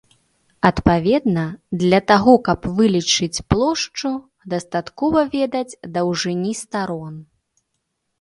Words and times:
Адпаведна, 0.67 1.41
для 1.81 1.99
таго 2.11 2.33
каб 2.47 2.65
вылічыць 2.79 3.43
плошчу 3.55 4.11
дастаткова 4.55 5.19
ведаць 5.35 5.77
даўжыні 5.99 6.51
старон. 6.63 7.15